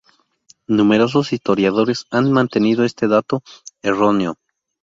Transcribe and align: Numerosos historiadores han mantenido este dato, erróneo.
Numerosos 0.65 1.31
historiadores 1.31 2.07
han 2.09 2.31
mantenido 2.31 2.85
este 2.85 3.07
dato, 3.07 3.43
erróneo. 3.83 4.39